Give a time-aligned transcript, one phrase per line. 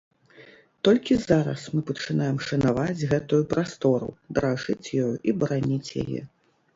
[0.87, 4.07] Толькі зараз мы пачынаем шанаваць гэтую прастору,
[4.39, 6.21] даражыць ёю і бараніць яе.